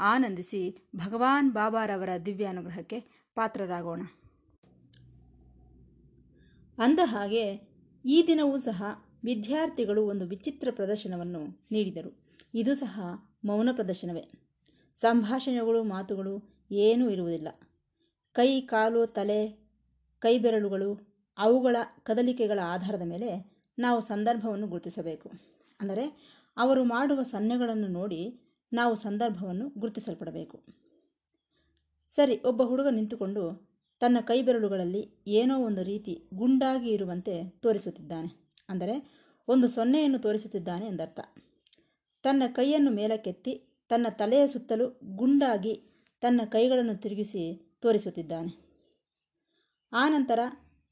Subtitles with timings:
[0.00, 3.00] ಆನಂದಿಸಿ ಭಗವಾನ್ ಬಾಬಾರವರ ದಿವ್ಯಾನುಗ್ರಹಕ್ಕೆ
[3.34, 4.02] ಪಾತ್ರರಾಗೋಣ.
[6.78, 7.68] ಅಂದ ಹಾಗೆ
[8.04, 8.82] ಈ ದಿನವೂ ಸಹ
[9.24, 12.24] ವಿದ್ಯಾರ್ಥಿಗಳು ಒಂದು ವಿಚಿತ್ರ ಪ್ರದರ್ಶನವನ್ನು ನೀಡಿದರು.
[12.54, 13.00] ಇದು ಸಹ
[13.44, 14.30] ಮೌನ ಪ್ರದರ್ಶನವೇ.
[14.96, 17.48] ಸಂಭಾಷಣೆಗಳು, ಮಾತುಗಳು ಏನೂ ಇರುವುದಿಲ್ಲ.
[18.32, 19.68] ಕೈ, ಕಾಲು, ತಲೆ
[20.18, 25.30] ಕೈ ಬೆರಳುಗಳು ಅವುಗಳ ಕದಲಿಕೆಗಳ ಆಧಾರದ ಮೇಲೆ ನಾವು ಸಂದರ್ಭವನ್ನು ಗುರುತಿಸಬೇಕು.
[25.80, 30.64] ಅಂದರೆ ಅವರು ಮಾಡುವ ಸನ್ನೆಗಳನ್ನು ನೋಡಿ ನಾವು ಸಂದರ್ಭವನ್ನು ಗುರುತಿಸಲ್ಪಡಬೇಕು.
[32.10, 33.68] ಸರಿ, ಒಬ್ಬ ಹುಡುಗ ನಿಂತುಕೊಂಡು
[34.00, 38.54] ತನ್ನ ಕೈಬೆರಳುಗಳಲ್ಲಿ ಏನೋ ಒಂದು ರೀತಿ ಗುಂಡಾಗಿ ಇರುವಂತೆ ತೋರಿಸುತ್ತಿದ್ದಾನೆ.
[38.68, 41.20] ಅಂದರೆ, ಒಂದು ಸೊನ್ನೆಯನ್ನು ತೋರಿಸುತ್ತಿದ್ದಾನೆ ಎಂದರ್ಥ.
[42.22, 45.82] ತನ್ನ ಕೈಯನ್ನು ಮೇಲಕ್ಕೆತ್ತಿ ತನ್ನ ತಲೆಯ ಸುತ್ತಲೂ ಗುಂಡಾಗಿ
[46.20, 48.68] ತನ್ನ ಕೈಗಳನ್ನು ತಿರುಗಿಸಿ ತೋರಿಸುತ್ತಿದ್ದಾನೆ.
[49.92, 50.38] ಆನಂತರ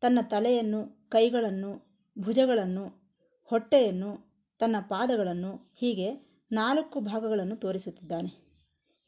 [0.00, 1.86] ತನ್ನ ತಲೆಯನ್ನು, ಕೈಗಳನ್ನು,
[2.18, 3.12] ಭುಜಗಳನ್ನು,
[3.44, 4.26] ಹೊಟ್ಟೆಯನ್ನು,
[4.58, 8.46] ತನ್ನ ಪಾದಗಳನ್ನು ಹೀಗೆ ನಾಲ್ಕು ಭಾಗಗಳನ್ನು ತೋರಿಸುತ್ತಿದ್ದಾನೆ.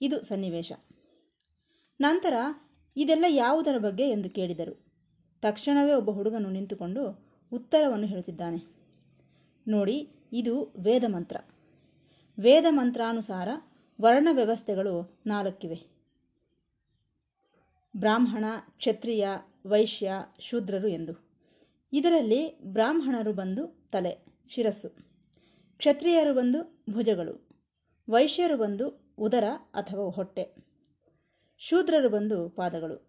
[0.00, 0.72] ಇದು ಸನ್ನಿವೇಶ.
[2.00, 2.34] ನಂತರ,
[2.96, 4.86] ಇದೆಲ್ಲ ಯಾವುದರ ಬಗ್ಗೆ ಎಂದು ಕೇಳಿದರು.
[5.42, 8.58] ತಕ್ಷಣವೇ ಒಬ್ಬ ಹುಡುಗನು ನಿಂತುಕೊಂಡು ಉತ್ತರವನ್ನು ಹೇಳುತ್ತಿದ್ದಾನೆ.
[9.68, 11.36] ನೋಡಿ, ಇದು ವೇದ ಮಂತ್ರ
[12.40, 13.48] ವೇದ ಮಂತ್ರಾನುಸಾರ
[14.00, 15.98] ವರ್ಣ ವ್ಯವಸ್ಥೆಗಳು ನಾಲ್ಕಿವೆ.
[17.96, 19.28] ಬ್ರಾಹ್ಮಣ, ಕ್ಷತ್ರಿಯ,
[19.66, 21.28] ವೈಶ್ಯ, ಶೂದ್ರರು ಎಂದು.
[21.92, 25.07] ಇದರಲ್ಲಿ ಬ್ರಾಹ್ಮಣರು ಬಂದು ತಲೆ, ಶಿರಸ್ಸು.
[25.78, 27.48] ಕ್ಷತ್ರಿಯರು ಬಂದು ಭುಜಗಳು,
[28.10, 30.54] ವೈಶ್ಯರು ಬಂದು ಉದರ ಅಥವಾ ಹೊಟ್ಟೆ,
[31.58, 33.08] ಶೂದ್ರರು ಬಂದು ಪಾದಗಳು.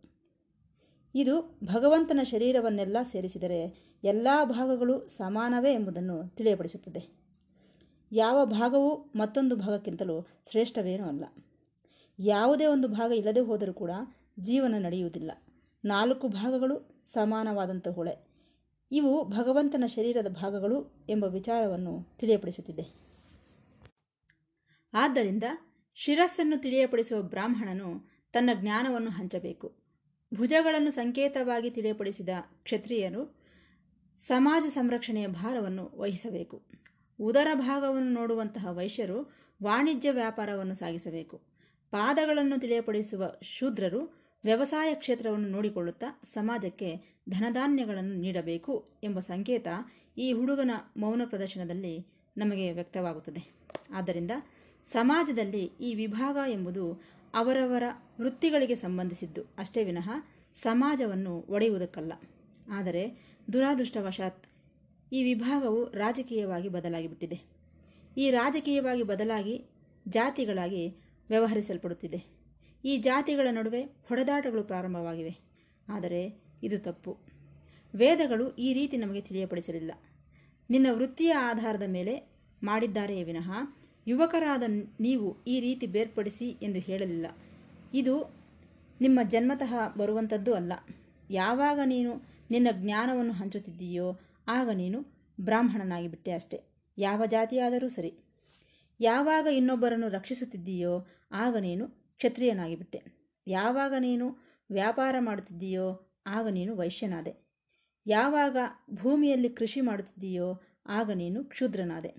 [1.16, 7.20] ಇದು ಭಗವಂತನ ಶರೀರವನ್ನೆಲ್ಲ ಸೇರಿಸಿದರೆ ಎಲ್ಲ ಭಾಗಗಳು ಸಮಾನವೇ ಎಂಬುದನ್ನು ತಿಳಿಯಪಡಿಸುತ್ತದೆ.
[8.12, 11.26] ಯಾವ ಭಾಗವೂ ಮತ್ತೊಂದು ಭಾಗಕ್ಕಿಂತಲೂ ಶ್ರೇಷ್ಠವೇನೂ ಅಲ್ಲ.
[12.20, 13.92] ಯಾವುದೇ ಒಂದು ಭಾಗ ಇಲ್ಲದೆ ಹೋದರೂ ಕೂಡ
[14.40, 15.32] ಜೀವನ ನಡೆಯುವುದಿಲ್ಲ.
[15.86, 18.29] ನಾಲ್ಕು ಭಾಗಗಳು ಸಮಾನವಾದಂಥ ಹೊಳೆ.
[18.92, 23.00] ಇವು ಭಗವಂತನ ಶರೀರದ ಭಾಗಗಳು ಎಂಬ ವಿಚಾರವನ್ನು ತಿಳಿಯಪಡಿಸುತ್ತಿದೆ.
[24.94, 25.44] ಆದ್ದರಿಂದ
[25.96, 29.76] ಶಿರಸ್ಸನ್ನು ತಿಳಿಯಪಡಿಸುವ ಬ್ರಾಹ್ಮಣನು ತನ್ನ ಜ್ಞಾನವನ್ನು ಹಂಚಬೇಕು.
[30.34, 32.30] ಭುಜಗಳನ್ನು ಸಂಕೇತವಾಗಿ ತಿಳಿಯಪಡಿಸಿದ
[32.64, 33.40] ಕ್ಷತ್ರಿಯರು
[34.18, 36.64] ಸಮಾಜ ಸಂರಕ್ಷಣೆಯ ಭಾರವನ್ನು ವಹಿಸಬೇಕು.
[37.20, 39.34] ಉದರ ಭಾಗವನ್ನು ನೋಡುವಂತಹ ವೈಶ್ಯರು
[39.64, 41.38] ವಾಣಿಜ್ಯ ವ್ಯಾಪಾರವನ್ನು ಸಾಗಿಸಬೇಕು.
[41.92, 49.68] ಪಾದಗಳನ್ನು ತಿಳಿಯಪಡಿಸುವ ಶೂದ್ರರು ವ್ಯವಸಾಯ ಕ್ಷೇತ್ರವನ್ನು ನೋಡಿಕೊಳ್ಳುತ್ತಾ ಸಮಾಜಕ್ಕೆ ಧನಧಾನ್ಯಗಳನ್ನು ನೀಡಬೇಕು ಎಂಬ ಸಂಕೇತ
[50.18, 52.08] ಈ ಹುಡುಗನ ಮೌನ ಪ್ರದರ್ಶನದಲ್ಲಿ
[52.38, 53.52] ನಮಗೆ ವ್ಯಕ್ತವಾಗುತ್ತದೆ.
[53.94, 54.32] ಆದ್ದರಿಂದ
[54.92, 57.02] ಸಮಾಜದಲ್ಲಿ ಈ ವಿಭಾಗ ಎಂಬುದು
[57.34, 57.84] ಅವರವರ
[58.20, 60.10] ವೃತ್ತಿಗಳಿಗೆ ಸಂಬಂಧಿಸಿದ್ದು ಅಷ್ಟೇ ವಿನಃ
[60.62, 62.14] ಸಮಾಜವನ್ನು ಒಡೆಯುವುದಕ್ಕಲ್ಲ.
[62.72, 63.04] ಆದರೆ
[63.54, 64.44] ದುರಾದೃಷ್ಟವಶಾತ್
[65.14, 67.40] ಈ ವಿಭಾಗವು ರಾಜಕೀಯವಾಗಿ ಬದಲಾಗಿಬಿಟ್ಟಿದೆ.
[68.18, 69.66] ಈ ರಾಜಕೀಯವಾಗಿ ಬದಲಾಗಿ
[70.08, 70.84] ಜಾತಿಗಳಾಗಿ
[71.30, 72.20] ವ್ಯವಹರಿಸಲ್ಪಡುತ್ತಿದೆ.
[72.86, 75.34] ಈ ಜಾತಿಗಳ ನಡುವೆ ಹೊಡೆದಾಟಗಳು ಪ್ರಾರಂಭವಾಗಿವೆ.
[75.88, 77.18] ಆದರೆ ಇದು ತಪ್ಪು.
[77.94, 79.92] ವೇದಗಳು ಈ ರೀತಿ ನಮಗೆ ತಿಳಿಯಪಡಿಸಲಿಲ್ಲ.
[80.70, 83.52] ನಿನ್ನ ವೃತ್ತಿಯ ಆಧಾರದ ಮೇಲೆ ಮಾಡಿದ್ದಾರೆ ವಿನಃ
[84.08, 84.64] ಯುವಕರಾದ
[85.00, 87.26] ನೀವು ಈ ರೀತಿ ಬೇರ್ಪಡಿಸಿ ಎಂದು ಹೇಳಲಿಲ್ಲ.
[87.94, 88.40] ಇದು
[89.02, 90.74] ನಿಮ್ಮ ಜನ್ಮತಃ ಬರುವಂಥದ್ದು ಅಲ್ಲ.
[91.30, 92.12] ಯಾವಾಗ ನೀನು
[92.52, 95.00] ನಿನ್ನ ಜ್ಞಾನವನ್ನು ಹಂಚುತ್ತಿದ್ದೀಯೋ ಆಗ ನೀನು
[95.40, 96.58] ಬ್ರಾಹ್ಮಣನಾಗಿ ಬಿಟ್ಟೆ ಅಷ್ಟೆ.
[96.98, 98.12] ಯಾವ ಜಾತಿಯಾದರೂ ಸರಿ.
[99.00, 103.00] ಯಾವಾಗ ಇನ್ನೊಬ್ಬರನ್ನು ರಕ್ಷಿಸುತ್ತಿದ್ದೀಯೋ ಆಗ ನೀನು ಕ್ಷತ್ರಿಯನಾಗಿಬಿಟ್ಟೆ
[103.48, 107.50] ಯಾವಾಗ ನೀನು ವ್ಯಾಪಾರ ಮಾಡುತ್ತಿದ್ದೀಯೋ ಆಗ ನೀನು ವೈಶ್ಯನಾದೆ.
[108.08, 108.58] ಯಾವಾಗ
[108.94, 112.14] ಭೂಮಿಯಲ್ಲಿ ಕೃಷಿ ಮಾಡುತ್ತಿದ್ದೀಯೋ ಆಗ ನೀನು ಕ್ಷುದ್ರನಾದೆ.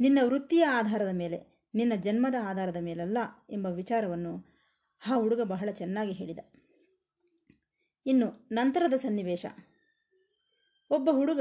[0.00, 3.18] ನಿನ್ನ ವೃತ್ತಿಯ ಆಧಾರದ ಮೇಲೆ, ನಿನ್ನ ಜನ್ಮದ ಆಧಾರದ ಮೇಲಲ್ಲ
[3.50, 4.58] ಎಂಬ ವಿಚಾರವನ್ನು
[5.06, 6.38] ಆ ಹುಡುಗ ಬಹಳ ಚೆನ್ನಾಗಿ ಹೇಳಿದ.
[8.06, 9.46] ಇನ್ನು ನಂತರದ ಸನ್ನಿವೇಶ.
[10.90, 11.40] ಒಬ್ಬ ಹುಡುಗ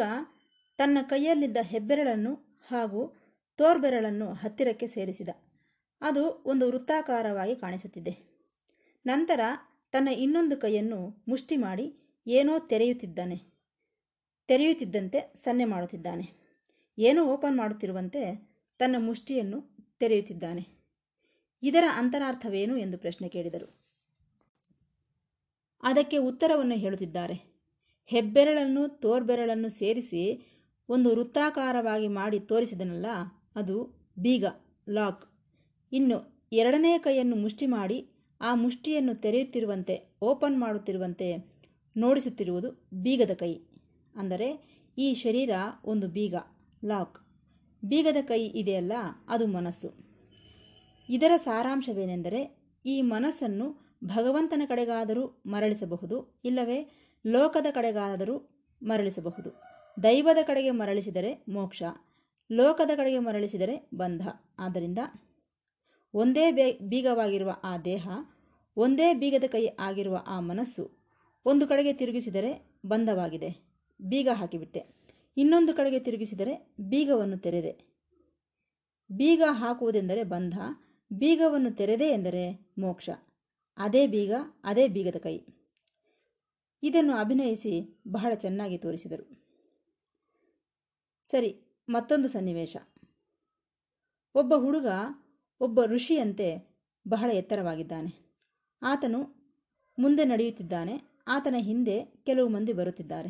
[0.77, 2.33] ತನ್ನ ಕೈಯಲ್ಲಿದ್ದ ಹೆಬ್ಬೆರಳನ್ನು
[2.67, 3.15] ಹಾಗೂ
[3.57, 5.29] ತೋರ್ಬೆರಳನ್ನು ಹತ್ತಿರಕ್ಕೆ ಸೇರಿಸಿದ.
[6.01, 8.37] ಅದು ಒಂದು ವೃತ್ತಾಕಾರವಾಗಿ ಕಾಣಿಸುತ್ತಿದೆ.
[9.05, 9.39] ನಂತರ
[9.91, 11.93] ತನ್ನ ಇನ್ನೊಂದು ಕೈಯನ್ನು ಮುಷ್ಟಿ ಮಾಡಿ
[12.27, 13.37] ಏನೋ ತೆರೆಯುತ್ತಿದ್ದಾನೆ.
[14.47, 16.47] ತೆರೆಯುತ್ತಿದ್ದಂತೆ ಸನ್ನೆ ಮಾಡುತ್ತಿದ್ದಾನೆ.
[16.97, 18.49] ಏನೋ ಓಪನ್ ಮಾಡುತ್ತಿರುವಂತೆ
[18.79, 20.77] ತನ್ನ ಮುಷ್ಟಿಯನ್ನು ತೆರೆಯುತ್ತಿದ್ದಾನೆ.
[21.63, 23.73] ಇದರ ಅಂತರಾರ್ಥವೇನು ಎಂದು ಪ್ರಶ್ನೆ ಕೇಳಿದರು.
[25.83, 27.57] ಅದಕ್ಕೆ ಉತ್ತರವನ್ನು ಹೇಳುತ್ತಿದ್ದಾರೆ.
[28.05, 30.41] ಹೆಬ್ಬೆರಳನ್ನು, ತೋರ್ಬೆರಳನ್ನು ಸೇರಿಸಿ
[30.89, 33.05] ಒಂದು ವೃತ್ತಾಕಾರವಾಗಿ ಮಾಡಿ ತೋರಿಸಿದನಲ್ಲ,
[33.55, 33.83] ಅದು
[34.19, 34.45] ಬೀಗ,
[34.89, 35.31] ಲಾಕ್.
[35.91, 41.57] ಇನ್ನು ಎರಡನೇ ಕೈಯನ್ನು ಮುಷ್ಟಿ ಮಾಡಿ ಆ ಮುಷ್ಟಿಯನ್ನು ತೆರೆಯುತ್ತಿರುವಂತೆ, ಓಪನ್ ಮಾಡುತ್ತಿರುವಂತೆ
[41.97, 43.53] ನೋಡಿಸುತ್ತಿರುವುದು ಬೀಗದ ಕೈ.
[44.15, 45.49] ಅಂದರೆ, ಈ ಶರೀರ
[45.85, 46.35] ಒಂದು ಬೀಗ,
[46.85, 47.19] ಲಾಕ್.
[47.85, 48.93] ಬೀಗದ ಕೈ ಇದೆಯಲ್ಲ,
[49.27, 49.93] ಅದು ಮನಸ್ಸು.
[51.09, 56.91] ಇದರ ಸಾರಾಂಶವೇನೆಂದರೆ, ಈ ಮನಸ್ಸನ್ನು ಭಗವಂತನ ಕಡೆಗಾದರೂ ಮರಳಿಸಬಹುದು, ಇಲ್ಲವೇ
[57.27, 58.49] ಲೋಕದ ಕಡೆಗಾದರೂ
[58.83, 59.49] ಮರಳಿಸಬಹುದು.
[60.03, 61.83] ದೈವದ ಕಡೆಗೆ ಮರಳಿಸಿದರೆ ಮೋಕ್ಷ,
[62.51, 64.27] ಲೋಕದ ಕಡೆಗೆ ಮರಳಿಸಿದರೆ ಬಂಧ.
[64.59, 64.99] ಆದ್ದರಿಂದ
[66.13, 66.51] ಒಂದೇ
[66.81, 68.09] ಬೀಗವಾಗಿರುವ ಆ ದೇಹ,
[68.77, 70.91] ಒಂದೇ ಬೀಗದ ಕೈ ಆಗಿರುವ ಆ ಮನಸ್ಸು
[71.45, 73.49] ಒಂದು ಕಡೆಗೆ ತಿರುಗಿಸಿದರೆ ಬಂಧವಾಗಿದೆ
[74.01, 74.97] ಬೀಗ ಹಾಕಿಬಿಟ್ಟೆ.
[75.37, 77.97] ಇನ್ನೊಂದು ಕಡೆಗೆ ತಿರುಗಿಸಿದರೆ ಬೀಗವನ್ನು ತೆರೆದೆ.
[79.11, 80.59] ಬೀಗ ಹಾಕುವುದೆಂದರೆ ಬಂಧ,
[81.13, 83.09] ಬೀಗವನ್ನು ತೆರೆದೆ ಎಂದರೆ ಮೋಕ್ಷ.
[83.77, 84.31] ಅದೇ ಬೀಗ,
[84.63, 85.39] ಅದೇ ಬೀಗದ ಕೈ.
[86.83, 89.47] ಇದನ್ನು ಅಭಿನಯಿಸಿ ಬಹಳ ಚೆನ್ನಾಗಿ ತೋರಿಸಿದರು.
[91.31, 92.77] ಸರಿ, ಮತ್ತೊಂದು ಸನ್ನಿವೇಶ.
[94.35, 94.85] ಒಬ್ಬ ಹುಡುಗ
[95.61, 96.77] ಒಬ್ಬ ಋಷಿಯಂತೆ
[97.07, 98.37] ಬಹಳ ಎತ್ತರವಾಗಿದ್ದಾನೆ.
[98.81, 99.37] ಆತನು
[99.99, 103.29] ಮುಂದೆ ನಡೆಯುತ್ತಿದ್ದಾನೆ, ಆತನ ಹಿಂದೆ ಕೆಲವು ಮಂದಿ ಬರುತ್ತಿದ್ದಾರೆ.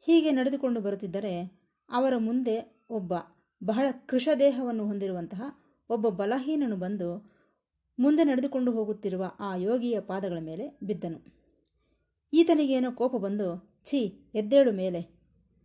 [0.00, 1.60] ಹೀಗೆ ನಡೆದುಕೊಂಡು ಬರುತ್ತಿದ್ದರೆ
[1.90, 3.14] ಅವರ ಮುಂದೆ ಒಬ್ಬ
[3.64, 5.42] ಬಹಳ ಕೃಶದೇಹವನ್ನು ಹೊಂದಿರುವಂತಹ
[5.90, 7.40] ಒಬ್ಬ ಬಲಹೀನನು ಬಂದು
[7.98, 11.24] ಮುಂದೆ ನಡೆದುಕೊಂಡು ಹೋಗುತ್ತಿರುವ ಆ ಯೋಗಿಯ ಪಾದಗಳ ಮೇಲೆ ಬಿದ್ದನು.
[12.32, 15.00] ಈತನಿಗೇನೋ ಕೋಪ ಬಂದು, ಛೀ, ಎದ್ದೇಳು ಮೇಲೆ.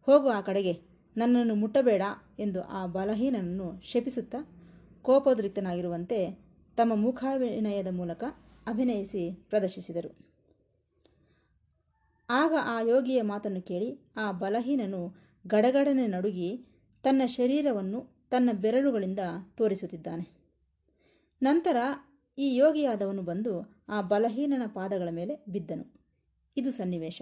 [0.01, 0.95] ಹೋಗು ಆ ಕಡೆಗೆ.
[1.17, 2.01] ನನ್ನನ್ನು ಮುಟ್ಟಬೇಡ
[2.39, 4.54] ಎಂದು ಆ ಬಲಹೀನನನ್ನು ಶಪಿಸುತ್ತಾ
[5.05, 6.31] ಕೋಪೋದ್ರಿಕ್ತನಾಗಿರುವಂತೆ
[6.77, 8.23] ತಮ್ಮ ಮುಖಾಭಿನಯದ ಮೂಲಕ
[8.67, 10.17] ಅಭಿನಯಿಸಿ ಪ್ರದರ್ಶಿಸಿದರು.
[12.29, 15.15] ಆಗ ಆ ಯೋಗಿಯ ಮಾತನ್ನು ಕೇಳಿ ಆ ಬಲಹೀನನು
[15.47, 16.65] ಗಡಗಡನೆ ನಡುಗಿ
[17.03, 19.19] ತನ್ನ ಶರೀರವನ್ನು ತನ್ನ ಬೆರಳುಗಳಿಂದ
[19.55, 20.27] ತೋರಿಸುತ್ತಿದ್ದಾನೆ.
[21.41, 21.77] ನಂತರ
[22.37, 25.85] ಈ ಯೋಗಿಯಾದವನು ಬಂದು ಆ ಬಲಹೀನನ ಪಾದಗಳ ಮೇಲೆ ಬಿದ್ದನು.
[26.57, 27.21] ಇದು ಸನ್ನಿವೇಶ.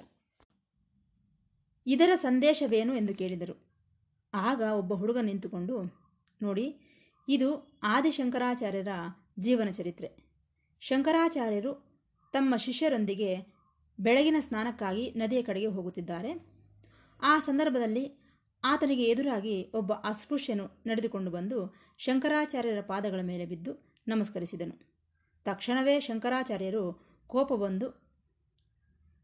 [1.87, 3.65] ಇದರ ಸಂದೇಶವೇನು ಎಂದು ಕೇಳಿದರು.
[4.33, 6.03] ಆಗ ಒಬ್ಬ ಹುಡುಗ ನಿಂತುಕೊಂಡು,
[6.41, 6.92] ನೋಡಿ
[7.27, 8.87] ಇದು ಆದಿಶಂಕರಾಚಾರ್ಯರ
[9.39, 10.11] ಜೀವನ ಚರಿತ್ರೆ.
[10.79, 11.85] ಶಂಕರಾಚಾರ್ಯರು
[12.31, 13.53] ತಮ್ಮ ಶಿಷ್ಯರೊಂದಿಗೆ
[13.99, 16.45] ಬೆಳಗಿನ ಸ್ನಾನಕ್ಕಾಗಿ ನದಿಯ ಕಡೆಗೆ ಹೋಗುತ್ತಿದ್ದಾರೆ.
[17.21, 18.23] ಆ ಸಂದರ್ಭದಲ್ಲಿ
[18.63, 24.93] ಆತನಿಗೆ ಎದುರಾಗಿ ಒಬ್ಬ ಅಸ್ಪೃಶ್ಯನು ನಡೆದುಕೊಂಡು ಬಂದು ಶಂಕರಾಚಾರ್ಯರ ಪಾದಗಳ ಮೇಲೆ ಬಿದ್ದು ನಮಸ್ಕರಿಸಿದನು.
[25.45, 28.03] ತಕ್ಷಣವೇ ಶಂಕರಾಚಾರ್ಯರು ಕೋಪ ಬಂದು,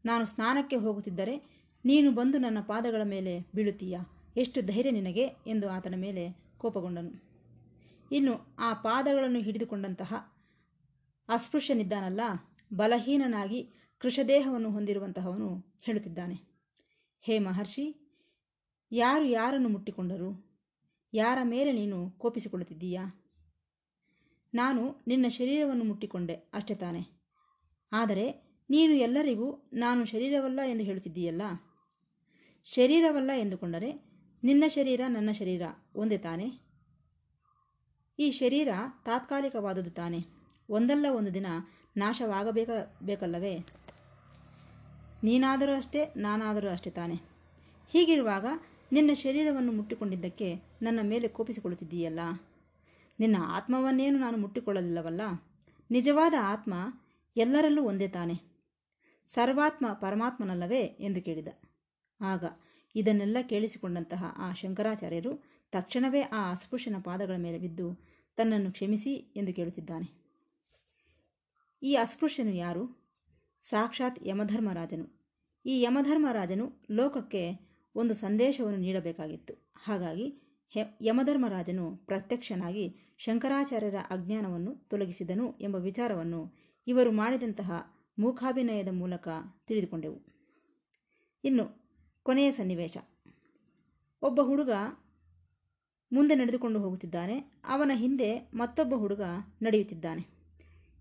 [0.04, 1.36] ನಾನು ಸ್ನಾನಕ್ಕೆ ಹೋಗುತ್ತಿದ್ದರೆ
[1.84, 4.00] ನೀನು ಬಂದು ನನ್ನ ಪಾದಗಳ ಮೇಲೆ ಬೀಳುತ್ತೀಯಾ?
[4.36, 5.24] ಎಷ್ಟು ಧೈರ್ಯ ನಿನಗೆ?
[5.46, 7.29] ಎಂದು ಆತನ ಮೇಲೆ ಕೋಪಗೊಂಡನು.
[8.10, 10.14] ಇನ್ನು ಆ ಪಾದಗಳನ್ನು ಹಿಡಿದುಕೊಂಡಂತಹ
[11.28, 12.20] ಅಸ್ಪೃಶ್ಯನಿದ್ದಾನಲ್ಲ,
[12.72, 16.34] ಬಲಹೀನನಾಗಿ ಕೃಷದೇಹವನ್ನು ಹೊಂದಿರುವಂತಹವನು ಹೇಳುತ್ತಿದ್ದಾನೆ.
[17.22, 18.10] ಹೇ ಮಹರ್ಷಿ,
[18.92, 20.50] ಯಾರು ಯಾರನ್ನು ಮುಟ್ಟಿಕೊಂಡರು?
[21.14, 23.30] ಯಾರ ಮೇಲೆ ನೀನು ಕೋಪಿಸಿಕೊಳ್ಳುತ್ತಿದ್ದೀಯಾ?
[24.54, 27.00] ನಾನು ನಿನ್ನ ಶರೀರವನ್ನು ಮುಟ್ಟಿಕೊಂಡೆ, ಅಷ್ಟೇ ತಾನೆ.
[27.92, 28.30] ಆದರೆ
[28.70, 31.42] ನೀನು ಎಲ್ಲರಿಗೂ ನಾನು ಶರೀರವಲ್ಲ ಎಂದು ಹೇಳುತ್ತಿದ್ದೀಯಲ್ಲ?
[32.64, 33.92] ಶರೀರವಲ್ಲ ಎಂದುಕೊಂಡರೆ
[34.44, 35.62] ನಿನ್ನ ಶರೀರ ನನ್ನ ಶರೀರ,
[35.94, 36.69] ಒಂದೇ ತಾನೆ?
[38.20, 38.68] ಈ ಶರೀರ
[39.04, 40.18] ತಾತ್ಕಾಲಿಕವಾದುದು ತಾನೆ.
[40.68, 41.46] ಒಂದಲ್ಲ ಒಂದು ದಿನ
[41.96, 42.70] ನಾಶವಾಗಬೇಕ
[43.02, 43.58] ಬೇಕಲ್ಲವೇ
[45.24, 47.14] ನೀನಾದರೂ ಅಷ್ಟೇ, ನಾನಾದರೂ ಅಷ್ಟೇ ತಾನೆ.
[47.88, 48.46] ಹೀಗಿರುವಾಗ
[48.92, 52.20] ನಿನ್ನ ಶರೀರವನ್ನು ಮುಟ್ಟಿಕೊಂಡಿದ್ದಕ್ಕೆ ನನ್ನ ಮೇಲೆ ಕೋಪಿಸಿಕೊಳ್ಳುತ್ತಿದ್ದೀಯಲ್ಲ?
[53.20, 55.20] ನಿನ್ನ ಆತ್ಮವನ್ನೇನು ನಾನು ಮುಟ್ಟಿಕೊಳ್ಳಲಿಲ್ಲವಲ್ಲ?
[55.90, 56.74] ನಿಜವಾದ ಆತ್ಮ
[57.36, 58.34] ಎಲ್ಲರಲ್ಲೂ ಒಂದೇ ತಾನೆ.
[59.26, 61.48] ಸರ್ವಾತ್ಮ ಪರಮಾತ್ಮನಲ್ಲವೇ ಎಂದು ಕೇಳಿದ.
[62.20, 62.44] ಆಗ
[62.96, 70.08] ಇದನ್ನೆಲ್ಲ ಕೇಳಿಸಿಕೊಂಡಂತಹ ಆ ಶಂಕರಾಚಾರ್ಯರು ತಕ್ಷಣವೇ ಆ ಅಸ್ಪೃಶ್ಯನ ಪಾದಗಳ ಮೇಲೆ ಬಿದ್ದು ತನ್ನನ್ನು ಕ್ಷಮಿಸಿ ಎಂದು ಕೇಳುತ್ತಿದ್ದಾನೆ.
[71.82, 73.12] ಈ ಅಸ್ಪೃಶ್ಯನು ಯಾರು?
[73.62, 75.06] ಸಾಕ್ಷಾತ್ ಯಮಧರ್ಮರಾಜನು.
[75.66, 77.50] ಈ ಯಮಧರ್ಮರಾಜನು ಲೋಕಕ್ಕೆ
[77.94, 79.54] ಒಂದು ಸಂದೇಶವನ್ನು ನೀಡಬೇಕಾಗಿತ್ತು.
[79.76, 80.40] ಹಾಗಾಗಿ
[81.00, 86.54] ಯಮಧರ್ಮರಾಜನು ಪ್ರತ್ಯಕ್ಷನಾಗಿ ಶಂಕರಾಚಾರ್ಯರ ಅಜ್ಞಾನವನ್ನು ತೊಲಗಿಸಿದನು ಎಂಬ ವಿಚಾರವನ್ನು
[86.86, 87.72] ಇವರು ಮಾಡಿದಂತಹ
[88.18, 89.28] ಮೂಕಾಭಿನಯದ ಮೂಲಕ
[89.66, 90.20] ತಿಳಿದುಕೊಂಡೆವು.
[91.44, 91.64] ಇನ್ನು
[92.22, 92.96] ಕೊನೆಯ ಸನ್ನಿವೇಶ.
[94.22, 94.70] ಒಬ್ಬ ಹುಡುಗ
[96.12, 97.38] ಮುಂದೆ ನಡೆದುಕೊಂಡು ಹೋಗುತ್ತಿದ್ದಾನೆ.
[97.64, 99.20] ಅವನ ಹಿಂದೆ ಮತ್ತೊಬ್ಬ ಹುಡುಗ
[99.62, 100.26] ನಡೆಯುತ್ತಿದ್ದಾನೆ.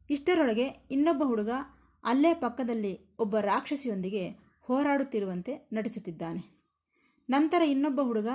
[0.10, 1.50] ಇಷ್ಟರೊಳಗೆ ಇನ್ನೊಬ್ಬ ಹುಡುಗ
[2.04, 4.30] ಅಲ್ಲೇ ಪಕ್ಕದಲ್ಲಿ ಒಬ್ಬ ರಾಕ್ಷಸಿಯೊಂದಿಗೆ
[4.62, 6.60] ಹೋರಾಡುತ್ತಿರುವಂತೆ ನಟಿಸುತ್ತಿದ್ದಾನೆ
[7.30, 8.28] ನಂತರ ಇನ್ನೊಬ್ಬ ಹುಡುಗ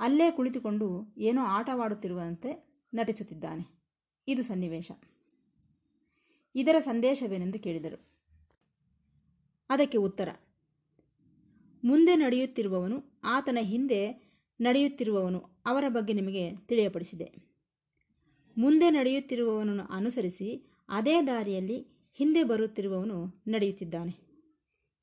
[0.00, 3.80] ಅಲ್ಲೇ ಕುಳಿತುಕೊಂಡು ಏನೋ ಆಟವಾಡುತ್ತಿರುವಂತೆ ನಟಿಸುತ್ತಿದ್ದಾನೆ.
[4.28, 4.92] ಇದು ಸನ್ನಿವೇಶ.
[6.54, 8.10] ಇದರ ಸಂದೇಶವೇನೆಂದು ಕೇಳಿದರು.
[9.70, 10.28] ಅದಕ್ಕೆ ಉತ್ತರ.
[11.84, 17.32] ಮುಂದೆ ನಡೆಯುತ್ತಿರುವವನು ಆತನ ಹಿಂದೆ ನಡೆಯುತ್ತಿರುವವನು ಅವರ ಬಗ್ಗೆ ನಿಮಗೆ ತಿಳಿಯಪಡಿಸಿದೆ.
[18.58, 24.30] ಮುಂದೆ ನಡೆಯುತ್ತಿರುವವನನ್ನು ಅನುಸರಿಸಿ ಅದೇ ದಾರಿಯಲ್ಲಿ ಹಿಂದೆ ಬರುತ್ತಿರುವವನು ನಡೆಯುತ್ತಿದ್ದಾನೆ.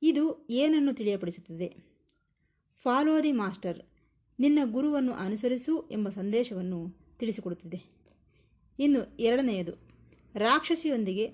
[0.02, 1.76] ಇದು ಏನನ್ನು ತಿಳಿಯಪಡಿಸುತ್ತದೆ?
[2.84, 3.80] ಫಾಲೋ ದಿ ಮಾಸ್ಟರ್,
[4.40, 7.80] ನಿನ್ನ ಗುರುವನ್ನು ಅನುಸರಿಸು ಎಂಬ ಸಂದೇಶವನ್ನು ತಿಳಿಸಿಕೊಡುತ್ತಿದೆ.
[8.80, 9.72] ಇನ್ನು ಎರಡನೆಯದು,
[10.36, 11.28] ರಾಕ್ಷಸಿಯೊಂದಿಗೆ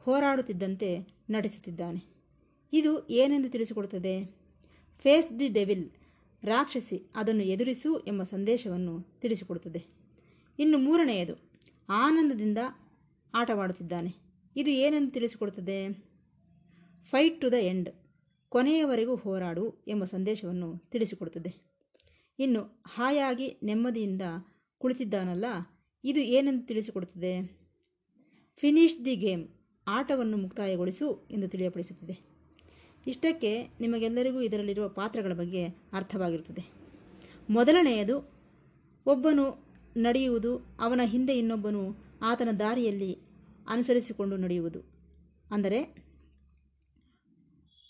[0.00, 0.88] ಹೋರಾಡುತ್ತಿದ್ದಂತೆ
[1.30, 2.14] ನಟಿಸುತ್ತಿದ್ದಾನೆ.
[2.72, 4.24] ಇದು ಏನೆಂದು ತಿಳಿಸಿಕೊಡುತ್ತದೆ?
[4.98, 5.90] ಫೇಸ್ ದಿ ಡೆವಿಲ್
[6.44, 9.86] ರಾಕ್ಷಸಿ ಅದನ್ನು ಎದುರಿಸು ಎಂಬ ಸಂದೇಶವನ್ನು ತಿಳಿಸಿಕೊಡುತ್ತದೆ.
[10.58, 11.34] ಇನ್ನು ಮೂರನೆಯದು,
[11.88, 12.58] ಆನಂದದಿಂದ
[13.34, 14.10] ಆಟವಾಡುತ್ತಿದ್ದಾನೆ.
[14.56, 15.88] ಇದು ಏನೆಂದು ತಿಳಿಸಿಕೊಡುತ್ತದೆ?
[17.02, 17.90] ಫೈಟ್ ಟು ದ ಎಂಡ್
[18.48, 21.54] ಕೊನೆಯವರೆಗೂ ಹೋರಾಡು ಎಂಬ ಸಂದೇಶವನ್ನು ತಿಳಿಸಿಕೊಡುತ್ತದೆ.
[22.38, 24.22] ಇನ್ನು ಹಾಯಾಗಿ ನೆಮ್ಮದಿಯಿಂದ
[24.78, 25.44] ಕುಳಿತಿದ್ದಾನಲ್ಲ,
[26.04, 27.64] ಇದು ಏನೆಂದು ತಿಳಿಸಿಕೊಡುತ್ತದೆ?
[28.56, 29.48] ಫಿನಿಶ್ ದಿ ಗೇಮ್
[29.88, 32.33] ಆಟವನ್ನು ಮುಕ್ತಾಯಗೊಳಿಸು ಎಂದು ತಿಳಿಯಪಡಿಸುತ್ತದೆ.
[33.06, 36.72] ಇಷ್ಟಕ್ಕೆ ನಿಮಗೆಲ್ಲರಿಗೂ ಇದರಲ್ಲಿರುವ ಪಾತ್ರಗಳ ಬಗ್ಗೆ ಅರ್ಥವಾಗಿರುತ್ತದೆ.
[37.50, 38.32] ಮೊದಲನೆಯದು,
[39.06, 39.64] ಒಬ್ಬನು
[39.96, 43.18] ನಡೆಯುವುದು, ಅವನ ಹಿಂದೆ ಇನ್ನೊಬ್ಬನು ಆತನ ದಾರಿಯಲ್ಲಿ
[43.68, 44.80] ಅನುಸರಿಸಿಕೊಂಡು ನಡೆಯುವುದು.
[45.50, 46.04] ಅಂದರೆ,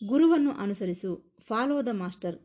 [0.06, 2.38] ಗುರುವನ್ನು ಅನುಸರಿಸು ಫಾಲೋ ದ ಮಾಸ್ಟರ್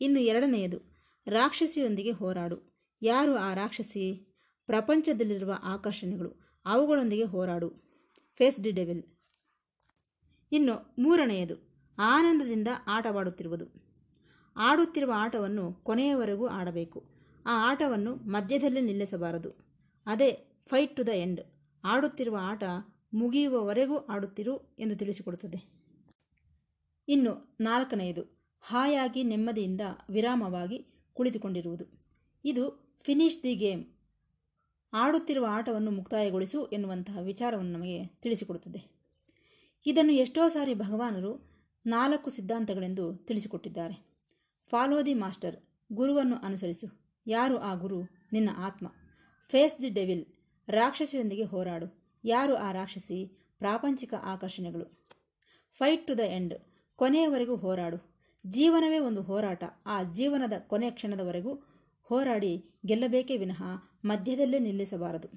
[0.00, 0.78] ಇನ್ನು ಎರಡನೆಯದು,
[1.26, 2.86] ರಾಕ್ಷಸಿಯೊಂದಿಗೆ ಹೋರಾಡು.
[3.02, 4.34] ಯಾರು ಆ ರಾಕ್ಷಸಿ?
[4.66, 7.68] ಪ್ರಪಂಚದಲ್ಲಿರುವ ಆಕರ್ಷಣೆಗಳು, ಅವುಗಳೊಂದಿಗೆ ಹೋರಾಡು.
[8.38, 9.02] ಫೇಸ್ ಡಿ ಡೆವಿಲ್
[10.52, 11.71] ಇನ್ನು ಮೂರನೆಯದು
[12.04, 13.66] ಆನಂದದಿಂದ ಆಟವಾಡುತ್ತಿರುವುದು.
[14.56, 17.04] ಆಡುತ್ತಿರುವ ಆಟವನ್ನು ಕೊನೆಯವರೆಗೂ ಆಡಬೇಕು.
[17.46, 19.50] ಆ ಆಟವನ್ನು ಮಧ್ಯದಲ್ಲಿ ನಿಲ್ಲಿಸಬಾರದು.
[20.06, 21.40] ಅದೇ ಫೈಟ್ ಟು ದ ಎಂಡ್.
[21.84, 22.62] ಆಡುತ್ತಿರುವ ಆಟ
[23.14, 25.82] ಮುಗಿಯುವವರೆಗೂ ಆಡುತ್ತಿರು ಎಂದು ತಿಳಿಸಿಕೊಡುತ್ತದೆ.
[27.08, 28.22] ಇನ್ನು ನಾಲ್ಕನೆಯದು,
[28.60, 29.80] ಹಾಯಾಗಿ ನೆಮ್ಮದಿಯಿಂದ
[30.10, 31.84] ವಿರಾಮವಾಗಿ ಕುಳಿತುಕೊಂಡಿರುವುದು.
[32.44, 33.84] ಇದು ಫಿನಿಶ್ ದಿ ಗೇಮ್.
[34.92, 39.02] ಆಡುತ್ತಿರುವ ಆಟವನ್ನು ಮುಕ್ತಾಯಗೊಳಿಸು ಎನ್ನುವಂತಹ ವಿಚಾರವನ್ನು ನಮಗೆ ತಿಳಿಸಿಕೊಡುತ್ತದೆ.
[39.86, 41.51] ಇದನ್ನು ಎಷ್ಟೋ ಸಾರಿ ಭಗವಾನರು
[41.86, 43.94] ನಾಲ್ಕು ಸಿದ್ಧಾಂತಗಳೆಂದು ತಿಳಿಸಿಕೊಟ್ಟಿದ್ದಾರೆ.
[44.70, 45.56] ಫಾಲೋ ದಿ ಮಾಸ್ಟರ್,
[45.92, 46.86] ಗುರುವನ್ನು ಅನುಸರಿಸು.
[47.26, 48.02] ಯಾರು ಆ ಗುರು?
[48.32, 48.86] ನಿನ್ನ ಆತ್ಮ.
[49.50, 50.24] ಫೇಸ್ ದಿ ಡೆವಿಲ್
[50.68, 52.02] ರಾಕ್ಷಸಿಯೊಂದಿಗೆ ಹೋರಾಡು.
[52.24, 53.26] ಯಾರು ಆ ರಾಕ್ಷಸಿ?
[53.58, 55.08] ಪ್ರಾಪಂಚಿಕ ಆಕರ್ಷಣೆಗಳು.
[55.72, 56.54] ಫೈಟ್ ಟು ದ ಎಂಡ್,
[56.96, 57.98] ಕೊನೆಯವರೆಗೂ ಹೋರಾಡು.
[58.46, 59.64] ಜೀವನವೇ ಒಂದು ಹೋರಾಟ.
[59.86, 61.54] ಆ ಜೀವನದ ಕೊನೆಯ ಕ್ಷಣದವರೆಗೂ
[62.02, 63.62] ಹೋರಾಡಿ ಗೆಲ್ಲಬೇಕೇ ವಿನಃ
[64.04, 65.28] ಮಧ್ಯದಲ್ಲೇ ನಿಲ್ಲಿಸಬಾರದು.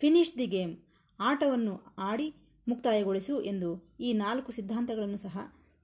[0.00, 0.76] ಫಿನಿಶ್ ದಿ ಗೇಮ್,
[1.20, 2.34] ಆಟವನ್ನು ಆಡಿ
[2.66, 3.68] ಮುಕ್ತಾಯಗೊಳಿಸು ಎಂದು
[4.06, 5.38] ಈ ನಾಲ್ಕು ಸಿದ್ಧಾಂತಗಳನ್ನು ಸಹ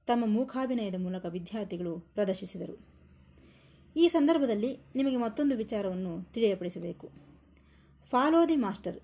[0.09, 2.75] ತಮ್ಮ ಮೂಕಾಭಿನಯದ ಮೂಲಕ ವಿದ್ಯಾರ್ಥಿಗಳು ಪ್ರದರ್ಶಿಸಿದರು.
[3.97, 7.06] ಈ ಸಂದರ್ಭದಲ್ಲಿ ನಿಮಗೆ ಮತ್ತೊಂದು ವಿಚಾರವನ್ನು ತಿಳಿಯಪಡಿಸಬೇಕು.
[8.12, 8.99] ಫಾಲೋ ದಿ ಮಾಸ್ಟರ್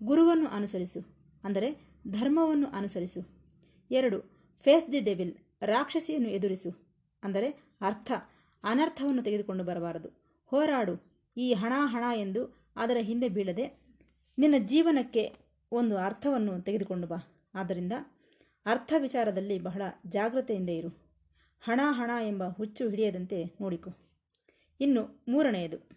[0.00, 1.00] ಗುರುವನ್ನು ಅನುಸರಿಸು,
[1.44, 1.68] ಅಂದರೆ
[2.10, 3.20] ಧರ್ಮವನ್ನು ಅನುಸರಿಸು.
[3.90, 4.18] ಎರಡು
[4.64, 5.34] ಫೇಸ್ ದಿ ಡೆವಿಲ್
[5.72, 6.70] ರಾಕ್ಷಸಿಯನ್ನು ಎದುರಿಸು,
[7.22, 7.48] ಅಂದರೆ
[7.80, 8.12] ಅರ್ಥ,
[8.64, 10.08] ಅನರ್ಥವನ್ನು ತೆಗೆದುಕೊಂಡು ಬರಬಾರದು.
[10.52, 10.94] ಹೋರಾಡು,
[11.36, 12.42] ಈ ಹಣ ಹಣ ಎಂದು
[12.76, 13.66] ಅದರ ಹಿಂದೆ ಬೀಳದೆ
[14.38, 15.22] ನಿನ್ನ ಜೀವನಕ್ಕೆ
[15.72, 17.44] ಒಂದು ಅರ್ಥವನ್ನು ತೆಗೆದುಕೊಂಡು ಬಾ.
[17.54, 17.92] ಆದ್ದರಿಂದ
[18.66, 20.88] ಅರ್ಥ ವಿಚಾರದಲ್ಲಿ ಬಹಳ ಜಾಗ್ರತೆಯಿಂದ ಇರು.
[21.60, 23.90] ಹಣ ಹಣ ಎಂಬ ಹುಚ್ಚು ಹಿಡಿಯದಂತೆ ನೋಡಿಕೊ.
[24.80, 25.88] ಇನ್ನು ಮೂರನೆಯದು.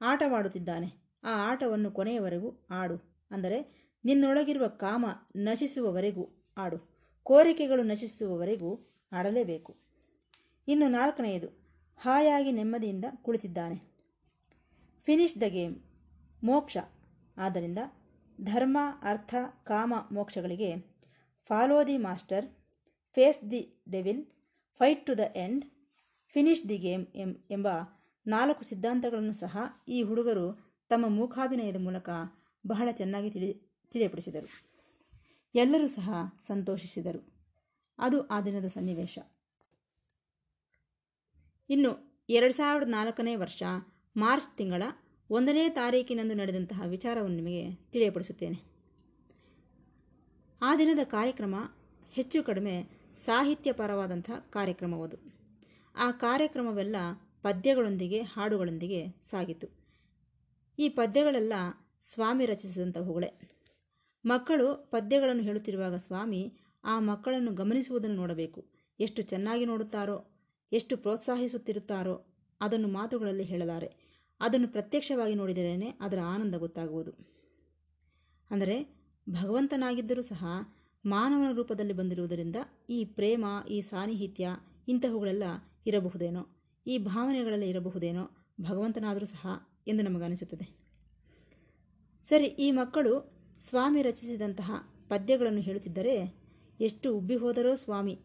[0.00, 0.86] ಆಟವಾಡುತ್ತಿದ್ದಾನೆ.
[1.24, 3.26] ಆ ಆಟವನ್ನು ಕೊನೆಯವರೆಗೂ ಆಡು.
[3.30, 6.90] ಅಂದರೆ ನಿನ್ನೊಳಗಿರುವ ಕಾಮ ನಶಿಸುವವರೆಗೂ ಆಡು.
[7.22, 9.76] ಕೋರಿಕೆಗಳು ನಶಿಸುವವರೆಗೂ ಆಡಲೇಬೇಕು.
[10.68, 11.48] ಇನ್ನು ನಾಲ್ಕನೆಯದು.
[11.96, 13.76] ಹಾಯಾಗಿ ನೆಮ್ಮದಿಯಿಂದ ಕುಳಿತಿದ್ದಾನೆ.
[15.04, 15.76] Finish the game.
[16.44, 16.76] ಮೋಕ್ಷ.
[17.36, 17.78] ಆದ್ದರಿಂದ
[18.44, 20.76] ಧರ್ಮ, ಅರ್ಥ, ಕಾಮ ಮೋಕ್ಷಗಳಿಗೆ
[21.42, 22.46] follow the master
[23.14, 24.26] face the devil
[24.78, 25.64] fight to the end
[26.26, 27.06] finish the game
[27.50, 27.68] ಎಂಬ
[28.26, 32.10] ನಾಲ್ಕು ಸಿದ್ಧಾಂತಗಳನ್ನು ಸಹ ಈ ಹುಡುಗರು ತಮ್ಮ ಮೂಕಾಭಿನಯದ ಮೂಲಕ
[32.66, 33.52] ಬಹಳ ಚೆನ್ನಾಗಿ ತಿಳಿ,
[33.90, 34.48] ತಿಳಿಯಪಡಿಸಿದರು.
[35.54, 36.10] ಎಲ್ಲರೂ ಸಹ
[36.46, 37.34] ಸಂತೋಷಿಸಿದರು.
[37.98, 39.18] ಅದು ಆ ದಿನದ ಸನ್ನಿವೇಶ.
[41.70, 43.62] ಇನ್ನು ಎರಡು ಸಾವಿರದ ನಾಲ್ಕನೇ ವರ್ಷ
[44.16, 44.82] ಮಾರ್ಚ್ ತಿಂಗಳ
[45.30, 48.70] ಒಂದನೇ ತಾರೀಕಿನಂದು ನಡೆದಂತಹ ವಿಚಾರವನ್ನು ನಿಮಗೆ ತಿಳಿಯಪಡಿಸುತ್ತೇನೆ.
[50.62, 51.54] ಆ ದಿನದ ಕಾರ್ಯಕ್ರಮ
[52.12, 52.88] ಹೆಚ್ಚು ಕಡಿಮೆ
[53.24, 55.16] ಸಾಹಿತ್ಯಪರವಾದಂಥ ಕಾರ್ಯಕ್ರಮವದು.
[55.96, 56.96] ಆ ಕಾರ್ಯಕ್ರಮವೆಲ್ಲ
[57.42, 59.66] ಪದ್ಯಗಳೊಂದಿಗೆ, ಹಾಡುಗಳೊಂದಿಗೆ ಸಾಗಿತು.
[60.78, 61.52] ಈ ಪದ್ಯಗಳೆಲ್ಲ
[62.02, 63.50] ಸ್ವಾಮಿ ರಚಿಸಿದಂಥವುಗಳೇ
[64.26, 66.52] ಮಕ್ಕಳು ಪದ್ಯಗಳನ್ನು ಹೇಳುತ್ತಿರುವಾಗ ಸ್ವಾಮಿ,
[66.84, 68.64] ಆ ಮಕ್ಕಳನ್ನು ಗಮನಿಸುವುದನ್ನು ನೋಡಬೇಕು.
[69.00, 70.24] ಎಷ್ಟು ಚೆನ್ನಾಗಿ ನೋಡುತ್ತಾರೋ,
[70.72, 72.26] ಎಷ್ಟು ಪ್ರೋತ್ಸಾಹಿಸುತ್ತಿರುತ್ತಾರೋ,
[72.60, 73.99] ಅದನ್ನು ಮಾತುಗಳಲ್ಲಿ ಹೇಳಲಾರೆ.
[74.40, 77.12] ಅದನ್ನು ಪ್ರತ್ಯಕ್ಷವಾಗಿ ನೋಡಿದರೇನೆ ಅದರ ಆನಂದ ಗೊತ್ತಾಗುವುದು.
[78.50, 80.44] ಅಂದರೆ, ಭಗವಂತನಾಗಿದ್ದರೂ ಸಹ
[81.06, 82.56] ಮಾನವನ ರೂಪದಲ್ಲಿ ಬಂದಿರುವುದರಿಂದ
[82.90, 84.48] ಈ ಪ್ರೇಮ, ಈ ಸಾನ್ನಿಹಿತ್ಯ
[84.88, 85.42] ಇಂತಹವುಗಳೆಲ್ಲ
[85.86, 86.48] ಇರಬಹುದೇನೋ,
[86.86, 88.30] ಈ ಭಾವನೆಗಳೆಲ್ಲ ಇರಬಹುದೇನೋ
[88.60, 89.46] ಭಗವಂತನಾದರೂ ಸಹ
[89.88, 90.78] ಎಂದು ನಮಗನಿಸುತ್ತದೆ.
[92.28, 94.72] ಸರಿ, ಈ ಮಕ್ಕಳು ಸ್ವಾಮಿ ರಚಿಸಿದಂತಹ
[95.08, 96.40] ಪದ್ಯಗಳನ್ನು ಹೇಳುತ್ತಿದ್ದರೆ
[96.80, 98.18] ಎಷ್ಟು ಉಬ್ಬಿ ಹೋದರೋ ಸ್ವಾಮಿ.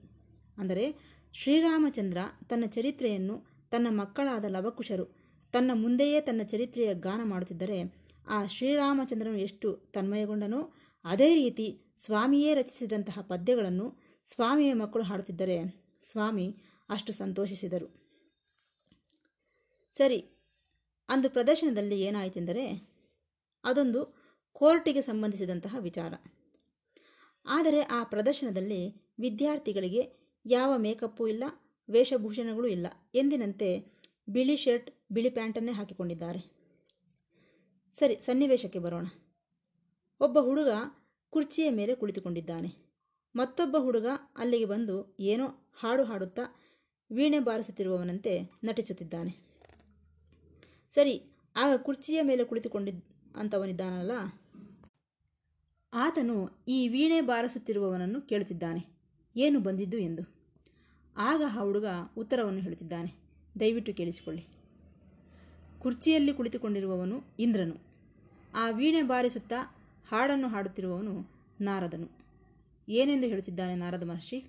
[0.58, 0.96] ಅಂದರೆ,
[1.34, 2.18] ಶ್ರೀರಾಮಚಂದ್ರ
[2.50, 5.06] ತನ್ನ ಚರಿತ್ರೆಯನ್ನು ತನ್ನ ಮಕ್ಕಳಾದ ಲವಕುಶರು
[5.54, 7.80] ತನ್ನ ಮುಂದೆಯೇ ತನ್ನ ಚರಿತ್ರೆಯ ಗಾನ ಮಾಡುತ್ತಿದ್ದರೆ
[8.28, 10.74] ಆ ಶ್ರೀರಾಮಚಂದ್ರನು ಎಷ್ಟು ತನ್ಮಯಗೊಂಡನೋ
[11.06, 13.88] ಅದೇ ರೀತಿ ಸ್ವಾಮಿಯೇ ರಚಿಸಿದಂತಹ ಪದ್ಯಗಳನ್ನು
[14.26, 15.58] ಸ್ವಾಮಿಯ ಮಕ್ಕಳು ಹಾಡುತ್ತಿದ್ದರೆ
[16.04, 16.48] ಸ್ವಾಮಿ
[16.90, 17.88] ಅಷ್ಟು ಸಂತೋಷಿಸಿದರು.
[19.98, 20.20] ಸರಿ,
[21.10, 22.66] ಅಂದು ಪ್ರದರ್ಶನದಲ್ಲಿ ಏನಾಯಿತೆಂದರೆ
[23.64, 24.02] ಅದೊಂದು
[24.54, 26.14] ಕೋರ್ಟಿಗೆ ಸಂಬಂಧಿಸಿದಂತಹ ವಿಚಾರ.
[27.46, 28.82] ಆದರೆ ಆ ಪ್ರದರ್ಶನದಲ್ಲಿ
[29.20, 30.02] ವಿದ್ಯಾರ್ಥಿಗಳಿಗೆ
[30.46, 31.44] ಯಾವ ಮೇಕಪ್ಪು ಇಲ್ಲ
[31.90, 32.88] ವೇಷಭೂಷಣಗಳು ಇಲ್ಲ.
[33.16, 33.86] ಎಂದಿನಂತೆ
[34.30, 36.40] ಬಿಳಿ ಶರ್ಟ್, ಬಿಳಿ ಪ್ಯಾಂಟನ್ನೇ ಹಾಕಿಕೊಂಡಿದ್ದಾರೆ.
[38.00, 39.08] ಸರಿ, ಸನ್ನಿವೇಶಕ್ಕೆ ಬರೋಣ.
[40.20, 40.68] ಒಬ್ಬ ಹುಡುಗ
[41.30, 42.86] ಕುರ್ಚಿಯ ಮೇಲೆ ಕುಳಿತುಕೊಂಡಿದ್ದಾನೆ.
[43.36, 44.06] ಮತ್ತೊಬ್ಬ ಹುಡುಗ
[44.38, 46.42] ಅಲ್ಲಿಗೆ ಬಂದು ಏನೋ ಹಾಡು ಹಾಡುತ್ತಾ
[47.12, 49.38] ವೀಣೆ ಬಾರಿಸುತ್ತಿರುವವನಂತೆ ನಟಿಸುತ್ತಿದ್ದಾನೆ.
[50.94, 53.04] ಸರಿ, ಆಗ ಕುರ್ಚಿಯ ಮೇಲೆ ಕುಳಿತುಕೊಂಡಿದ್ದ
[53.36, 54.12] ಅಂತವನಿದ್ದಾನಲ್ಲ.
[55.94, 58.86] ಆತನು ಈ ವೀಣೆ ಬಾರಿಸುತ್ತಿರುವವನನ್ನು ಕೇಳುತ್ತಿದ್ದಾನೆ.
[59.36, 60.35] ಏನು ಬಂದಿದ್ದು ಎಂದು.
[61.18, 61.86] ಆಗ ಆ ಹುಡುಗ
[62.18, 63.14] ಉತ್ತರವನ್ನು ಹೇಳುತ್ತಿದ್ದಾನೆ.
[63.60, 64.46] ದಯವಿಟ್ಟು ಕೇಳಿಸಿಕೊಳ್ಳಿ.
[65.80, 67.76] ಕುರ್ಚಿಯಲ್ಲಿ ಕುಳಿತುಕೊಂಡಿರುವವನು ಇಂದ್ರನು.
[68.54, 69.76] ಆ ವೀಣೆ ಬಾರಿಸುತ್ತಾ
[70.10, 71.30] ಹಾಡನ್ನು ಹಾಡುತ್ತಿರುವವನು
[71.62, 72.10] ನಾರದನು.
[72.90, 74.40] ಏನೆಂದು ಹೇಳುತ್ತಿದ್ದಾನೆ ನಾರದ ಮಹರ್ಷಿ?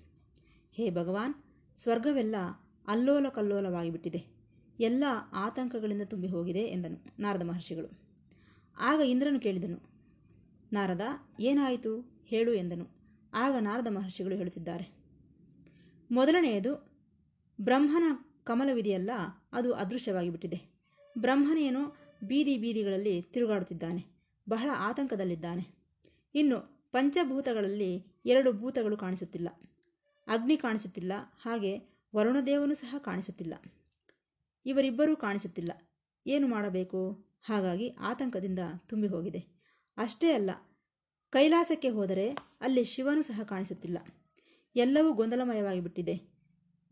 [0.73, 1.33] ಹೇ ಭಗವಾನ್,
[1.77, 2.35] ಸ್ವರ್ಗವೆಲ್ಲ
[2.87, 4.25] ಅಲ್ಲೋಲ ಕಲ್ಲೋಲವಾಗಿಬಿಟ್ಟಿದೆ
[4.79, 7.99] ಎಲ್ಲ ಆತಂಕಗಳಿಂದ ತುಂಬಿ ಹೋಗಿದೆ ಎಂದನು ನಾರದ ಮಹರ್ಷಿಗಳು.
[8.77, 9.79] ಆಗ ಇಂದ್ರನು ಕೇಳಿದನು.
[10.73, 11.01] ನಾರದ,
[11.39, 12.11] ಏನಾಯಿತು?
[12.25, 12.87] ಹೇಳು ಎಂದನು.
[13.33, 14.96] ಆಗ ನಾರದ ಮಹರ್ಷಿಗಳು ಹೇಳುತ್ತಿದ್ದಾರೆ.
[16.09, 16.73] ಮೊದಲನೆಯದು,
[17.59, 18.05] ಬ್ರಹ್ಮನ
[18.43, 19.11] ಕಮಲವಿದೆಯಲ್ಲ
[19.53, 20.59] ಅದು ಅದೃಶ್ಯವಾಗಿಬಿಟ್ಟಿದೆ.
[21.17, 21.81] ಬ್ರಹ್ಮನೇನು
[22.23, 24.03] ಬೀದಿ ಬೀದಿಗಳಲ್ಲಿ ತಿರುಗಾಡುತ್ತಿದ್ದಾನೆ,
[24.49, 25.65] ಬಹಳ ಆತಂಕದಲ್ಲಿದ್ದಾನೆ.
[26.35, 26.57] ಇನ್ನು
[26.91, 27.91] ಪಂಚಭೂತಗಳಲ್ಲಿ
[28.25, 29.49] ಎರಡು ಭೂತಗಳು ಕಾಣಿಸುತ್ತಿಲ್ಲ,
[30.27, 31.13] ಅಗ್ನಿ ಕಾಣಿಸುತ್ತಿಲ್ಲ,
[31.45, 31.73] ಹಾಗೆ
[32.15, 33.53] ವರುಣದೇವನು ಸಹ ಕಾಣಿಸುತ್ತಿಲ್ಲ.
[34.65, 35.71] ಇವರಿಬ್ಬರೂ ಕಾಣಿಸುತ್ತಿಲ್ಲ.
[36.25, 37.01] ಏನು ಮಾಡಬೇಕು?
[37.45, 39.41] ಹಾಗಾಗಿ ಆತಂಕದಿಂದ ತುಂಬಿ ಹೋಗಿದೆ
[39.97, 40.51] ಅಷ್ಟೇ ಅಲ್ಲ,
[41.33, 42.29] ಕೈಲಾಸಕ್ಕೆ ಹೋದರೆ
[42.61, 43.97] ಅಲ್ಲಿ ಶಿವನು ಸಹ ಕಾಣಿಸುತ್ತಿಲ್ಲ.
[44.77, 46.21] ಎಲ್ಲವೂ ಗೊಂದಲಮಯವಾಗಿಬಿಟ್ಟಿದೆ.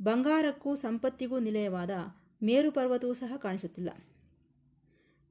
[0.02, 1.90] ಬಂಗಾರಕ್ಕೂ ಸಂಪತ್ತಿಗೂ ನಿಲಯವಾದ
[2.44, 3.90] ಮೇರು ಪರ್ವತವೂ ಸಹ ಕಾಣಿಸುತ್ತಿಲ್ಲ.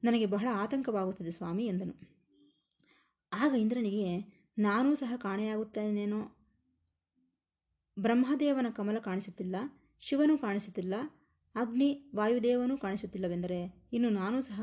[0.04, 2.00] ನನಗೆ ಬಹಳ ಆತಂಕವಾಗುತ್ತದೆ ಸ್ವಾಮಿ ಎಂದನು.
[3.32, 4.18] ಆಗ ಇಂದ್ರನಿಗೆ,
[4.58, 6.36] ನಾನೂ ಸಹ ಕಾಣೆಯಾಗುತ್ತೇನೇನೋ?
[7.98, 9.56] ಬ್ರಹ್ಮದೇವನ ಕಮಲ ಕಾಣಿಸುತ್ತಿಲ್ಲ,
[10.00, 10.94] ಶಿವನೂ ಕಾಣಿಸುತ್ತಿಲ್ಲ,
[11.54, 14.62] ಅಗ್ನಿ, ವಾಯುದೇವನೂ ಕಾಣಿಸುತ್ತಿಲ್ಲವೆಂದರೆ ಇನ್ನು ನಾನು ಸಹ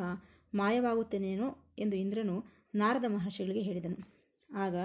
[0.53, 1.75] ಮಾಯವಾಗುತ್ತೇನೇನೋ?
[1.79, 2.43] ಎಂದು ಇಂದ್ರನು
[2.75, 3.97] ನಾರದ ಮಹರ್ಷಿಗಳಿಗೆ ಹೇಳಿದನು.
[4.55, 4.75] ಆಗ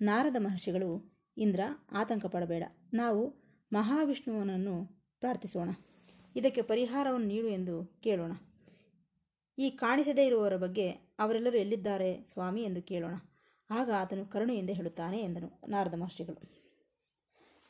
[0.00, 1.60] ನಾರದ ಮಹರ್ಷಿಗಳು ಇಂದ್ರ
[1.92, 2.62] ಆತಂಕ ಪಡಬೇಡ.
[2.94, 3.34] ನಾವು
[3.72, 5.70] ಮಹಾವಿಷ್ಣುವನನ್ನು ಪ್ರಾರ್ಥಿಸೋಣ.
[6.36, 8.32] ಇದಕ್ಕೆ ಪರಿಹಾರವನ್ನು ನೀಡು ಎಂದು ಕೇಳೋಣ.
[9.58, 13.14] ಈ ಕಾಣಿಸದೇ ಇರುವವರ ಬಗ್ಗೆ ಅವರೆಲ್ಲರೂ ಎಲ್ಲಿದ್ದಾರೆ ಸ್ವಾಮಿ ಎಂದು ಕೇಳೋಣ.
[13.70, 16.62] ಆಗ ಆತನು ಕರುಣೆಯಿಂದ ಹೇಳುತ್ತಾನೆ ಎಂದನು ನಾರದ ಮಹರ್ಷಿಗಳು.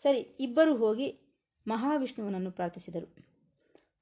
[0.02, 3.16] ಸರಿ, ಇಬ್ಬರು ಹೋಗಿ ಮಹಾವಿಷ್ಣುವನನ್ನು ಪ್ರಾರ್ಥಿಸಿದರು.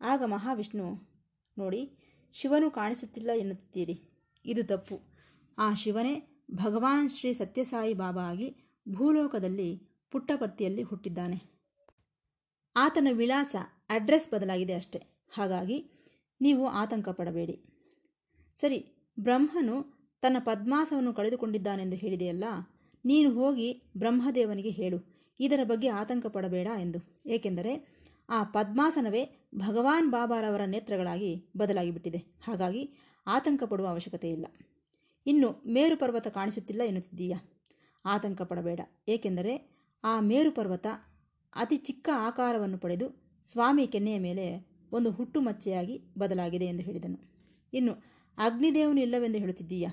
[0.00, 1.10] ಆಗ ಮಹಾವಿಷ್ಣು,
[1.58, 1.92] ನೋಡಿ,
[2.32, 4.02] ಶಿವನು ಕಾಣಿಸುತ್ತಿಲ್ಲ ಎನ್ನುತ್ತೀರಿ.
[4.44, 5.00] ಇದು ತಪ್ಪು.
[5.58, 9.70] ಆ ಶಿವನೇ ಭಗವಾನ್ ಶ್ರೀ ಸತ್ಯಸಾಯಿ ಬಾಬಾ ಆಗಿ ಭೂಲೋಕದಲ್ಲಿ
[10.10, 11.38] ಪುಟ್ಟಪರ್ತಿಯಲ್ಲಿ ಹುಟ್ಟಿದ್ದಾನೆ.
[12.76, 13.54] ಆತನ ವಿಳಾಸ
[13.90, 15.00] ಅಡ್ರೆಸ್ ಬದಲಾಗಿದೆ ಅಷ್ಟೆ.
[15.30, 15.78] ಹಾಗಾಗಿ
[16.40, 17.56] ನೀವು ಆತಂಕ ಪಡಬೇಡಿ
[18.60, 18.78] ಸರಿ,
[19.20, 19.76] ಬ್ರಹ್ಮನು
[20.22, 22.44] ತನ್ನ ಪದ್ಮಾಸವನ್ನು ಕಳೆದುಕೊಂಡಿದ್ದಾನೆಂದು ಹೇಳಿದೆಯಲ್ಲ,
[23.04, 24.98] ನೀನು ಹೋಗಿ ಬ್ರಹ್ಮದೇವನಿಗೆ ಹೇಳು.
[25.40, 26.98] ಇದರ ಬಗ್ಗೆ ಆತಂಕ ಪಡಬೇಡ ಎಂದು.
[27.26, 27.72] ಏಕೆಂದರೆ
[28.28, 29.22] ಆ ಪದ್ಮಾಸನವೇ
[29.54, 32.20] ಭಗವಾನ್ ಬಾಬಾರವರ ನೇತ್ರಗಳಾಗಿ ಬದಲಾಗಿಬಿಟ್ಟಿದೆ.
[32.44, 32.82] ಹಾಗಾಗಿ
[33.26, 34.46] ಆತಂಕ ಪಡುವ ಅವಶ್ಯಕತೆ ಇಲ್ಲ
[35.26, 37.38] ಇನ್ನು ಮೇರು ಪರ್ವತ ಕಾಣಿಸುತ್ತಿಲ್ಲ ಎನ್ನುತ್ತಿದ್ದೀಯಾ?
[38.04, 38.80] ಆತಂಕ ಪಡಬೇಡ.
[39.08, 40.86] ಏಕೆಂದರೆ ಆ ಮೇರು ಪರ್ವತ
[41.56, 47.30] ಅತಿ ಚಿಕ್ಕ ಆಕಾರವನ್ನು ಪಡೆದು ಸ್ವಾಮಿ ಕೆನ್ನೆಯ ಮೇಲೆ ಒಂದು ಹುಟ್ಟುಮಚ್ಚೆಯಾಗಿ ಬದಲಾಗಿದೆ ಎಂದು ಹೇಳಿದನು.
[47.74, 47.92] ಇನ್ನು
[48.38, 49.90] ಅಗ್ನಿದೇವನು ಇಲ್ಲವೆಂದು ಹೇಳುತ್ತಿದ್ದೀಯಾ?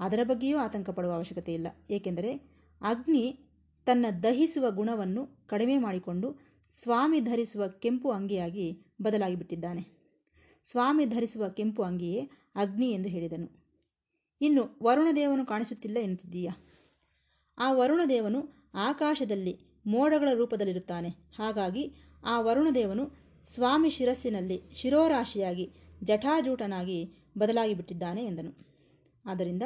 [0.00, 1.66] ಅದರ ಬಗ್ಗೆಯೂ ಆತಂಕ ಪಡುವ ಅವಶ್ಯಕತೆ ಇಲ್ಲ.
[1.90, 2.32] ಏಕೆಂದರೆ
[2.80, 3.38] ಅಗ್ನಿ
[3.86, 6.38] ತನ್ನ ದಹಿಸುವ ಗುಣವನ್ನು ಕಡಿಮೆ ಮಾಡಿಕೊಂಡು
[6.70, 9.86] ಸ್ವಾಮಿ ಧರಿಸುವ ಕೆಂಪು ಅಂಗಿಯಾಗಿ ಬದಲಾಗಿಬಿಟ್ಟಿದ್ದಾನೆ.
[10.64, 13.66] ಸ್ವಾಮಿ ಧರಿಸುವ ಕೆಂಪು ಅಂಗಿಯೇ ಅಗ್ನಿ ಎಂದು ಹೇಳಿದನು.
[14.40, 16.52] ಇನ್ನು ವರುಣದೇವನು ಕಾಣಿಸುತ್ತಿಲ್ಲ ಎನ್ನುತ್ತಿದ್ದೀಯಾ?
[17.58, 21.08] ಆ ವರುಣದೇವನು ಆಕಾಶದಲ್ಲಿ ಮೋಡಗಳ ರೂಪದಲ್ಲಿರುತ್ತಾನೆ.
[21.08, 21.92] ಹಾಗಾಗಿ
[22.24, 23.10] ಆ ವರುಣದೇವನು
[23.54, 25.70] ಸ್ವಾಮಿ ಶಿರಸ್ಸಿನಲ್ಲಿ ಶಿರೋರಾಶಿಯಾಗಿ
[26.02, 28.52] ಜಟಾಜೂಟನಾಗಿ ಬದಲಾಗಿಬಿಟ್ಟಿದ್ದಾನೆ ಎಂದನು.
[29.24, 29.62] ಆದ್ದರಿಂದ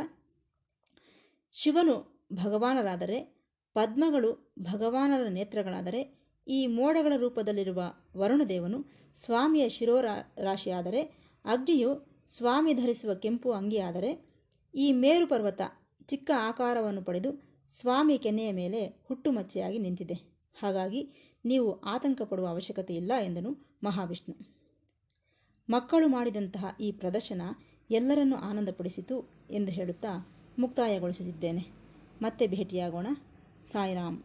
[1.52, 3.40] ಶಿವನು ಭಗವಾನರಾದರೆ,
[3.74, 7.82] ಪದ್ಮಗಳು ಭಗವಾನರ ನೇತ್ರಗಳಾದರೆ, ಈ ಮೋಡಗಳ ರೂಪದಲ್ಲಿರುವ
[8.16, 8.84] ವರುಣದೇವನು
[9.24, 11.02] ಸ್ವಾಮಿಯ ಶಿರೋರಾ ರಾಶಿಯಾದರೆ
[11.44, 14.30] ಅಗ್ನಿಯು ಸ್ವಾಮಿ ಧರಿಸುವ ಕೆಂಪು ಅಂಗಿಯಾದರೆ,
[14.74, 15.60] ಈ ಮೇರು ಪರ್ವತ
[16.06, 20.14] ಚಿಕ್ಕ ಆಕಾರವನ್ನು ಪಡೆದು ಸ್ವಾಮಿ ಕೆನೆಯ ಮೇಲೆ ಹುಟ್ಟುಮಚ್ಚೆಯಾಗಿ ನಿಂತಿದೆ.
[20.62, 21.12] ಹಾಗಾಗಿ
[21.44, 24.36] ನೀವು ಆತಂಕ ಪಡುವ ಅವಶ್ಯಕತೆ ಇಲ್ಲ ಎಂದನು ಮಹಾವಿಷ್ಣು.
[25.70, 27.42] ಮಕ್ಕಳು ಮಾಡಿದಂತಹ ಈ ಪ್ರದರ್ಶನ
[27.90, 30.28] ಎಲ್ಲರನ್ನೂ ಆನಂದಪಡಿಸಿತು ಎಂದು ಹೇಳುತ್ತಾ
[30.58, 31.66] ಮುಕ್ತಾಯಗೊಳಿಸುತ್ತಿದ್ದೇನೆ
[32.22, 33.06] ಮತ್ತೆ ಭೇಟಿಯಾಗೋಣ.
[33.72, 34.22] ಸಾಯಿರಾಮ್.